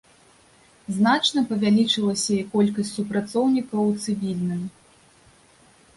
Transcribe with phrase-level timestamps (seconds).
[0.95, 4.61] Значна павялічылася і колькасць супрацоўнікаў у цывільным.